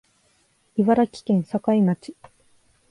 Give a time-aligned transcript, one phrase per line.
[0.77, 2.15] 茨城県境町